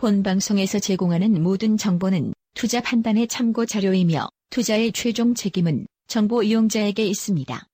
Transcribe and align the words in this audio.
본 0.00 0.22
방송에서 0.22 0.78
제공하는 0.78 1.42
모든 1.42 1.76
정보는 1.76 2.32
투자 2.54 2.80
판단의 2.80 3.28
참고 3.28 3.66
자료이며 3.66 4.28
투자의 4.48 4.92
최종 4.92 5.34
책임은 5.34 5.86
정보 6.06 6.42
이용자에게 6.42 7.04
있습니다. 7.04 7.66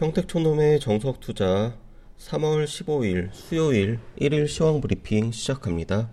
평택촌놈의 0.00 0.80
정석 0.80 1.20
투자 1.20 1.78
3월 2.18 2.64
15일 2.64 3.28
수요일 3.32 4.00
1일 4.20 4.48
시황 4.48 4.80
브리핑 4.80 5.30
시작합니다. 5.30 6.10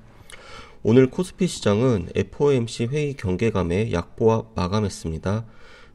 오늘 0.83 1.09
코스피 1.09 1.47
시장은 1.47 2.09
FOMC 2.13 2.85
회의 2.91 3.15
경계감에 3.15 3.91
약보합 3.91 4.51
마감했습니다. 4.53 5.47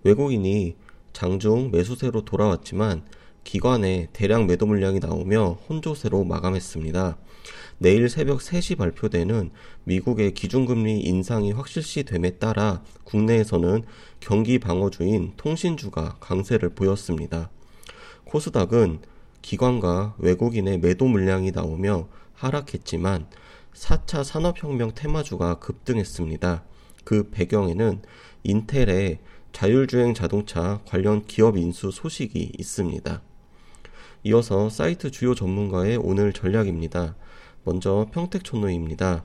외국인이 0.03 0.75
장중 1.13 1.71
매수세로 1.71 2.25
돌아왔지만 2.25 3.05
기관에 3.45 4.09
대량 4.13 4.49
매도 4.49 4.67
물량이 4.67 4.99
나오며 4.99 5.61
혼조세로 5.69 6.25
마감했습니다. 6.25 7.19
내일 7.83 8.11
새벽 8.11 8.41
3시 8.41 8.77
발표되는 8.77 9.51
미국의 9.85 10.35
기준금리 10.35 11.01
인상이 11.01 11.53
확실시 11.53 12.03
됨에 12.03 12.33
따라 12.33 12.83
국내에서는 13.05 13.85
경기 14.21 14.59
방어주인 14.59 15.33
통신주가 15.39 16.19
강세를 16.21 16.75
보였습니다. 16.75 17.49
코스닥은 18.25 18.99
기관과 19.41 20.15
외국인의 20.19 20.77
매도 20.77 21.07
물량이 21.07 21.53
나오며 21.53 22.09
하락했지만 22.35 23.27
4차 23.73 24.25
산업혁명 24.25 24.93
테마주가 24.95 25.59
급등했습니다. 25.59 26.63
그 27.05 27.31
배경에는 27.31 28.03
인텔의 28.43 29.21
자율주행 29.53 30.13
자동차 30.13 30.83
관련 30.85 31.25
기업 31.25 31.57
인수 31.57 31.91
소식이 31.91 32.53
있습니다. 32.59 33.23
이어서 34.25 34.69
사이트 34.69 35.11
주요 35.11 35.35
전문가의 35.35 35.97
오늘 35.97 36.35
전략입니다. 36.35 37.17
먼저 37.65 38.09
평택촌노입니다. 38.13 39.25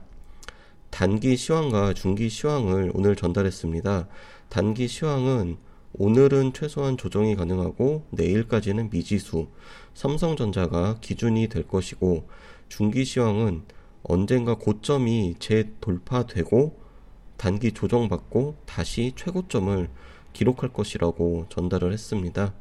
단기 0.90 1.36
시황과 1.36 1.94
중기 1.94 2.28
시황을 2.28 2.92
오늘 2.94 3.16
전달했습니다. 3.16 4.08
단기 4.48 4.88
시황은 4.88 5.56
오늘은 5.98 6.52
최소한 6.52 6.98
조정이 6.98 7.36
가능하고 7.36 8.04
내일까지는 8.10 8.90
미지수, 8.90 9.48
삼성전자가 9.94 10.98
기준이 11.00 11.48
될 11.48 11.66
것이고 11.66 12.28
중기 12.68 13.04
시황은 13.04 13.62
언젠가 14.02 14.56
고점이 14.56 15.36
재돌파되고 15.38 16.78
단기 17.36 17.72
조정받고 17.72 18.56
다시 18.66 19.12
최고점을 19.16 19.88
기록할 20.32 20.72
것이라고 20.72 21.46
전달을 21.48 21.92
했습니다. 21.92 22.54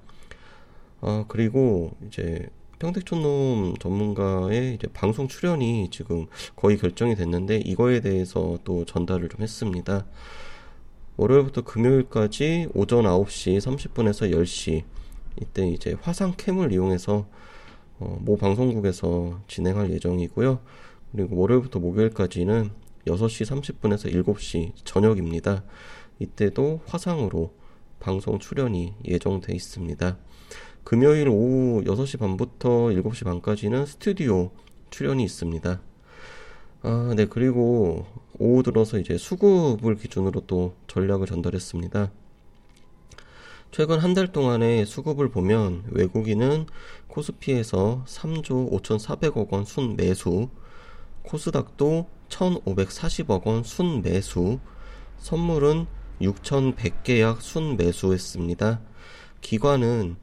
아, 1.01 1.25
그리고 1.27 1.95
이제 2.07 2.47
평택촌놈 2.79 3.75
전문가의 3.79 4.75
이제 4.75 4.87
방송 4.93 5.27
출연이 5.27 5.89
지금 5.91 6.27
거의 6.55 6.77
결정이 6.77 7.15
됐는데 7.15 7.57
이거에 7.57 8.01
대해서 8.01 8.57
또 8.63 8.85
전달을 8.85 9.29
좀 9.29 9.41
했습니다. 9.41 10.05
월요일부터 11.17 11.61
금요일까지 11.61 12.69
오전 12.73 13.05
9시 13.05 13.57
30분에서 13.57 14.31
10시 14.31 14.83
이때 15.41 15.67
이제 15.67 15.95
화상 16.01 16.33
캠을 16.35 16.73
이용해서 16.73 17.27
어, 17.99 18.17
모 18.21 18.35
방송국에서 18.37 19.39
진행할 19.47 19.91
예정이고요. 19.91 20.59
그리고 21.13 21.37
월요일부터 21.37 21.79
목요일까지는 21.79 22.71
6시 23.07 23.45
30분에서 23.79 24.11
7시 24.11 24.73
저녁입니다. 24.83 25.63
이때도 26.19 26.81
화상으로 26.85 27.53
방송 27.99 28.39
출연이 28.39 28.93
예정돼 29.05 29.53
있습니다. 29.53 30.17
금요일 30.85 31.27
오후 31.29 31.83
6시 31.83 32.19
반부터 32.19 32.69
7시 32.89 33.25
반까지는 33.25 33.87
스튜디오 33.87 34.51
출연이 34.91 35.23
있습니다. 35.23 35.81
아, 36.83 37.13
네, 37.17 37.25
그리고 37.25 38.05
오후 38.37 38.61
들어서 38.61 38.99
이제 38.99 39.17
수급을 39.17 39.95
기준으로 39.95 40.41
또 40.45 40.75
전략을 40.87 41.25
전달했습니다. 41.25 42.11
최근 43.71 43.97
한 43.97 44.13
달 44.13 44.31
동안의 44.31 44.85
수급을 44.85 45.29
보면 45.29 45.85
외국인은 45.89 46.67
코스피에서 47.07 48.03
3조 48.07 48.71
5,400억 48.71 49.49
원 49.51 49.65
순 49.65 49.95
매수, 49.95 50.49
코스닥도 51.23 52.07
1,540억 52.29 53.43
원 53.47 53.63
순 53.63 54.03
매수, 54.03 54.59
선물은 55.17 55.87
6,100계약 56.21 57.41
순 57.41 57.75
매수했습니다. 57.75 58.81
기관은 59.41 60.17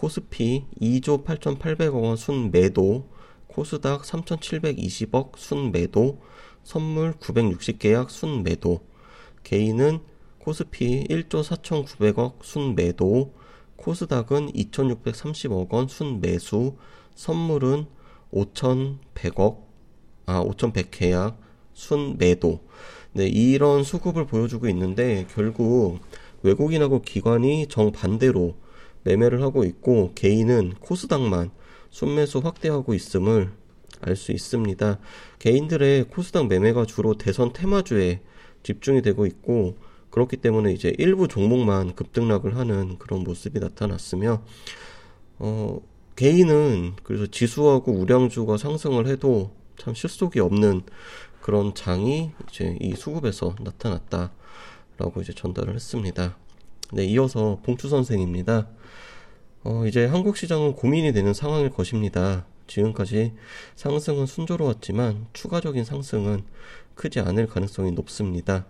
코스피 0.00 0.64
2조 0.80 1.24
8,800억 1.24 2.02
원 2.02 2.16
순 2.16 2.50
매도, 2.50 3.06
코스닥 3.48 4.00
3,720억 4.02 5.36
순 5.36 5.72
매도, 5.72 6.22
선물 6.64 7.12
960계약 7.20 8.08
순 8.08 8.42
매도, 8.42 8.80
개인은 9.42 10.00
코스피 10.38 11.04
1조 11.06 11.44
4,900억 11.44 12.36
순 12.42 12.74
매도, 12.74 13.34
코스닥은 13.76 14.52
2,630억 14.52 15.70
원 15.70 15.86
순 15.86 16.22
매수, 16.22 16.76
선물은 17.14 17.84
5,100억, 18.32 19.58
아, 20.24 20.40
5,100 20.40 20.90
계약 20.90 21.38
순 21.74 22.16
매도. 22.16 22.60
네, 23.12 23.26
이런 23.26 23.84
수급을 23.84 24.24
보여주고 24.26 24.66
있는데 24.70 25.26
결국 25.34 25.98
외국인하고 26.42 27.02
기관이 27.02 27.66
정반대로 27.66 28.54
매매를 29.04 29.42
하고 29.42 29.64
있고 29.64 30.12
개인은 30.14 30.74
코스닥만 30.80 31.50
순매수 31.90 32.38
확대하고 32.38 32.94
있음을 32.94 33.52
알 34.02 34.16
수 34.16 34.32
있습니다. 34.32 34.98
개인들의 35.38 36.04
코스닥 36.04 36.46
매매가 36.48 36.86
주로 36.86 37.18
대선 37.18 37.52
테마주에 37.52 38.20
집중이 38.62 39.02
되고 39.02 39.26
있고 39.26 39.76
그렇기 40.10 40.38
때문에 40.38 40.72
이제 40.72 40.92
일부 40.98 41.28
종목만 41.28 41.94
급등락을 41.94 42.56
하는 42.56 42.98
그런 42.98 43.22
모습이 43.22 43.60
나타났으며 43.60 44.42
어, 45.38 45.80
개인은 46.16 46.94
그래서 47.02 47.26
지수하고 47.26 47.92
우량주가 47.92 48.56
상승을 48.56 49.06
해도 49.06 49.52
참 49.76 49.94
실속이 49.94 50.40
없는 50.40 50.82
그런 51.40 51.74
장이 51.74 52.32
이제 52.50 52.76
이 52.80 52.94
수급에서 52.94 53.54
나타났다라고 53.60 55.22
이제 55.22 55.32
전달을 55.32 55.74
했습니다. 55.74 56.36
네, 56.92 57.04
이어서 57.04 57.60
봉추 57.62 57.88
선생입니다. 57.88 58.66
어, 59.62 59.86
이제 59.86 60.06
한국 60.06 60.36
시장은 60.36 60.74
고민이 60.74 61.12
되는 61.12 61.32
상황일 61.32 61.70
것입니다. 61.70 62.46
지금까지 62.66 63.32
상승은 63.76 64.26
순조로웠지만 64.26 65.26
추가적인 65.32 65.84
상승은 65.84 66.42
크지 66.96 67.20
않을 67.20 67.46
가능성이 67.46 67.92
높습니다. 67.92 68.66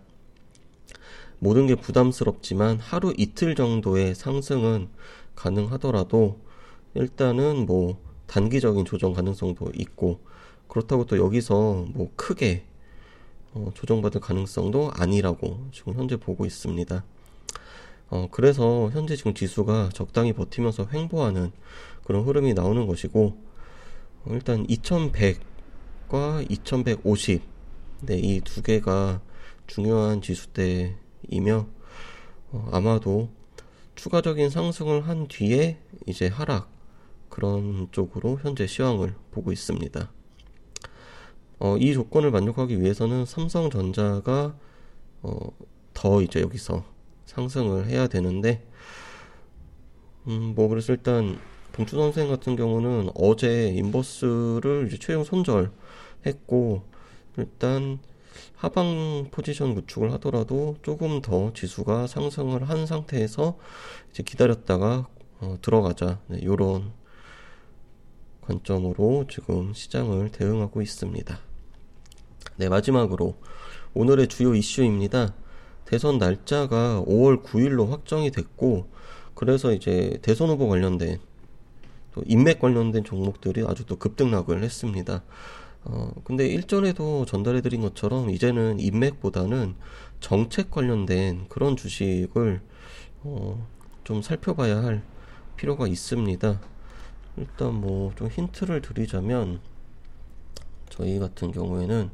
모든 1.38 1.66
게 1.66 1.74
부담스럽지만 1.74 2.78
하루 2.78 3.14
이틀 3.16 3.54
정도의 3.54 4.14
상승은 4.14 4.90
가능하더라도 5.34 6.38
일단은 6.92 7.64
뭐 7.64 7.98
단기적인 8.26 8.84
조정 8.84 9.14
가능성도 9.14 9.72
있고 9.76 10.20
그렇다고 10.68 11.06
또 11.06 11.16
여기서 11.16 11.86
뭐 11.94 12.10
크게 12.16 12.66
어, 13.54 13.70
조정받을 13.74 14.20
가능성도 14.20 14.90
아니라고 14.94 15.68
지금 15.72 15.94
현재 15.94 16.16
보고 16.16 16.44
있습니다. 16.44 17.02
어, 18.10 18.28
그래서 18.30 18.90
현재 18.92 19.16
지금 19.16 19.34
지수가 19.34 19.90
적당히 19.94 20.32
버티면서 20.32 20.88
횡보하는 20.92 21.52
그런 22.04 22.24
흐름이 22.24 22.54
나오는 22.54 22.86
것이고, 22.86 23.36
어, 24.24 24.30
일단 24.32 24.66
2100과 24.66 26.44
2150, 26.50 27.42
네, 28.02 28.18
이 28.18 28.40
두 28.40 28.62
개가 28.62 29.20
중요한 29.66 30.20
지수대이며, 30.22 31.66
어, 32.52 32.68
아마도 32.72 33.30
추가적인 33.94 34.50
상승을 34.50 35.06
한 35.06 35.28
뒤에 35.28 35.78
이제 36.06 36.26
하락, 36.26 36.68
그런 37.28 37.88
쪽으로 37.92 38.40
현재 38.42 38.66
시황을 38.66 39.14
보고 39.30 39.52
있습니다. 39.52 40.10
어, 41.60 41.76
이 41.76 41.92
조건을 41.92 42.32
만족하기 42.32 42.80
위해서는 42.80 43.24
삼성전자가 43.24 44.56
어, 45.22 45.38
더 45.94 46.22
이제 46.22 46.40
여기서 46.40 46.82
상승을 47.30 47.86
해야 47.86 48.08
되는데 48.08 48.66
음, 50.26 50.52
뭐 50.54 50.68
그래서 50.68 50.92
일단 50.92 51.38
봉추 51.72 51.96
선생 51.96 52.28
같은 52.28 52.56
경우는 52.56 53.10
어제 53.14 53.68
인버스를 53.68 54.88
이제 54.88 54.98
최종 54.98 55.24
손절했고 55.24 56.82
일단 57.36 58.00
하방 58.56 59.28
포지션 59.30 59.74
구축을 59.74 60.12
하더라도 60.14 60.76
조금 60.82 61.22
더 61.22 61.52
지수가 61.52 62.08
상승을 62.08 62.68
한 62.68 62.86
상태에서 62.86 63.56
이제 64.10 64.22
기다렸다가 64.22 65.06
어, 65.40 65.56
들어가자 65.62 66.20
네, 66.26 66.38
이런 66.42 66.92
관점으로 68.42 69.26
지금 69.30 69.72
시장을 69.72 70.30
대응하고 70.32 70.82
있습니다. 70.82 71.38
네 72.56 72.68
마지막으로 72.68 73.36
오늘의 73.94 74.28
주요 74.28 74.54
이슈입니다. 74.54 75.34
대선 75.90 76.18
날짜가 76.18 77.02
5월 77.04 77.42
9일로 77.42 77.88
확정이 77.88 78.30
됐고 78.30 78.86
그래서 79.34 79.72
이제 79.72 80.20
대선 80.22 80.48
후보 80.48 80.68
관련된 80.68 81.18
또 82.12 82.22
인맥 82.26 82.60
관련된 82.60 83.02
종목들이 83.02 83.64
아주 83.66 83.84
또 83.86 83.96
급등락을 83.96 84.62
했습니다. 84.62 85.24
어, 85.82 86.12
근데 86.22 86.46
일전에도 86.46 87.24
전달해드린 87.24 87.80
것처럼 87.80 88.30
이제는 88.30 88.78
인맥보다는 88.78 89.74
정책 90.20 90.70
관련된 90.70 91.46
그런 91.48 91.76
주식을 91.76 92.60
어, 93.24 93.66
좀 94.04 94.22
살펴봐야 94.22 94.84
할 94.84 95.02
필요가 95.56 95.88
있습니다. 95.88 96.60
일단 97.36 97.74
뭐 97.74 98.12
좀 98.14 98.28
힌트를 98.28 98.80
드리자면 98.80 99.58
저희 100.88 101.18
같은 101.18 101.50
경우에는 101.50 102.10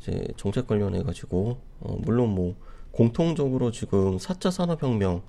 이제 0.00 0.26
정책 0.36 0.66
관련해 0.66 1.04
가지고 1.04 1.60
어, 1.78 1.96
물론 2.00 2.30
뭐 2.30 2.56
공통적으로 2.92 3.70
지금 3.72 4.18
4차 4.18 4.50
산업혁명 4.50 5.22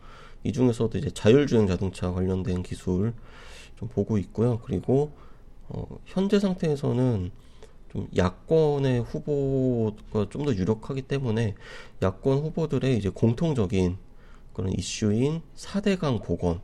이 0.43 0.51
중에서도 0.51 0.97
이제 0.97 1.09
자율주행 1.09 1.67
자동차 1.67 2.11
관련된 2.11 2.63
기술 2.63 3.13
좀 3.77 3.87
보고 3.87 4.17
있고요. 4.17 4.59
그리고 4.59 5.11
어, 5.69 5.87
현재 6.05 6.39
상태에서는 6.39 7.31
좀 7.91 8.07
야권의 8.15 9.01
후보가 9.01 10.29
좀 10.29 10.45
더 10.45 10.53
유력하기 10.53 11.03
때문에 11.03 11.55
야권 12.01 12.39
후보들의 12.39 12.97
이제 12.97 13.09
공통적인 13.09 13.97
그런 14.53 14.71
이슈인 14.73 15.41
4대강 15.55 16.23
복원 16.23 16.59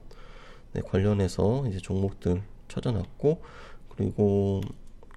네, 0.74 0.82
관련해서 0.82 1.66
이제 1.68 1.80
종목들 1.80 2.44
찾아놨고 2.68 3.42
그리고 3.90 4.62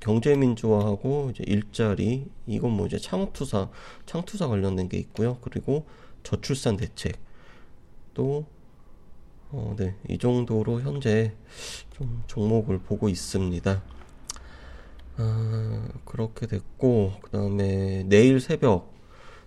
경제 0.03 0.35
민주화하고 0.35 1.31
이제 1.31 1.45
일자리 1.47 2.27
이건 2.49 2.73
뭐 2.73 2.87
이제 2.87 2.99
창업투사 2.99 3.71
창투사 4.05 4.49
관련된 4.49 4.89
게 4.89 4.99
있고요. 4.99 5.39
그리고 5.41 5.87
저출산 6.25 6.77
대책 6.77 7.21
또 8.13 8.47
어, 9.51 9.77
네, 9.79 9.95
이 10.09 10.19
정도로 10.19 10.81
현재 10.81 11.35
좀 11.97 12.25
종목을 12.27 12.81
보고 12.81 13.09
있습니다. 13.09 13.83
아, 15.19 15.89
그렇게 16.07 16.47
됐고, 16.47 17.13
그 17.21 17.31
다음에 17.31 18.03
내일 18.05 18.41
새벽 18.41 18.95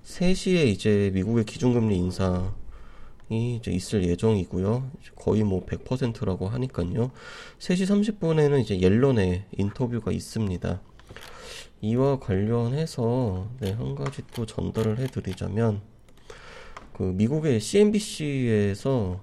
3시에 0.04 0.68
이제 0.68 1.10
미국의 1.16 1.46
기준금리 1.46 1.98
인상이 1.98 2.50
이제 3.30 3.72
있을 3.72 4.04
예정이고요. 4.04 4.92
거의 5.16 5.44
뭐 5.44 5.66
100%라고 5.66 6.48
하니까요. 6.48 7.12
3시 7.60 8.20
30분에는 8.20 8.62
이제 8.62 8.80
옐런의 8.80 9.46
인터뷰가 9.58 10.12
있습니다. 10.12 10.82
이와 11.82 12.20
관련해서 12.20 13.50
네, 13.60 13.72
한 13.72 13.96
가지 13.96 14.22
또 14.34 14.46
전달을 14.46 15.00
해드리자면, 15.00 15.82
그 16.94 17.04
미국의 17.04 17.60
CNBC에서 17.60 19.22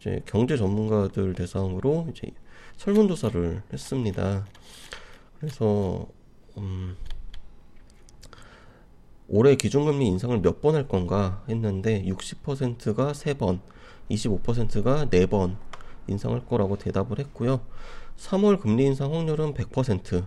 이제 0.00 0.20
경제 0.26 0.56
전문가들 0.56 1.34
대상으로 1.34 2.08
이제 2.10 2.30
설문조사를 2.76 3.62
했습니다. 3.72 4.46
그래서 5.38 6.06
음, 6.56 6.96
올해 9.28 9.56
기준금리 9.56 10.06
인상을 10.06 10.38
몇 10.40 10.60
번 10.60 10.74
할 10.74 10.86
건가 10.88 11.42
했는데 11.48 12.04
60%가 12.04 13.12
3번, 13.12 13.60
25%가 14.10 15.06
4번 15.06 15.56
인상할 16.08 16.44
거라고 16.46 16.76
대답을 16.76 17.18
했고요. 17.18 17.60
3월 18.18 18.60
금리 18.60 18.84
인상 18.84 19.14
확률은 19.14 19.54
100%, 19.54 20.26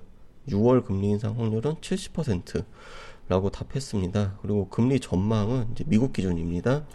6월 0.50 0.84
금리 0.84 1.10
인상 1.10 1.38
확률은 1.40 1.76
70%라고 1.76 3.50
답했습니다. 3.52 4.40
그리고 4.42 4.68
금리 4.70 5.00
전망은 5.00 5.70
이제 5.74 5.84
미국 5.88 6.14
기준입니다. 6.14 6.86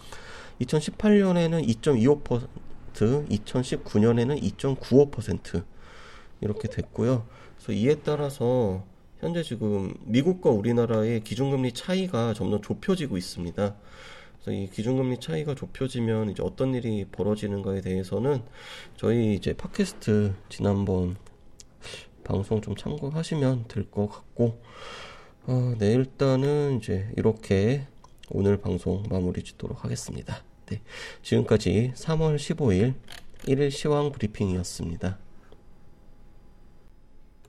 2018년에는 0.61 1.67
2.25%, 1.83 3.29
2019년에는 3.29 4.43
2.95% 4.43 5.65
이렇게 6.41 6.69
됐고요. 6.69 7.27
그래서 7.57 7.73
이에 7.73 7.95
따라서 7.97 8.85
현재 9.23 9.45
지금 9.45 9.95
미국과 10.05 10.51
우리나라의 10.51 11.21
기준금리 11.23 11.73
차이가 11.75 12.35
점점 12.35 12.61
좁혀지고 12.61 13.17
있습니다. 13.17 13.77
그래서 14.33 14.51
이 14.51 14.69
기준금리 14.69 15.21
차이가 15.21 15.55
좁혀지면 15.55 16.31
이제 16.31 16.43
어떤 16.43 16.75
일이 16.75 17.05
벌어지는가에 17.05 17.83
대해서는 17.83 18.43
저희 18.97 19.35
이제 19.35 19.53
팟캐스트 19.55 20.35
지난번 20.49 21.15
방송 22.25 22.61
좀 22.61 22.75
참고하시면 22.75 23.67
될 23.69 23.89
것 23.93 24.09
같고, 24.09 24.61
어, 25.47 25.75
네, 25.79 25.93
일단은 25.93 26.79
이제 26.79 27.09
이렇게 27.17 27.87
오늘 28.29 28.57
방송 28.57 29.05
마무리 29.09 29.45
짓도록 29.45 29.85
하겠습니다. 29.85 30.43
네, 30.67 30.83
지금까지 31.23 31.93
3월 31.95 32.35
15일 32.35 32.95
1일 33.45 33.71
시황 33.71 34.11
브리핑이었습니다. 34.11 35.17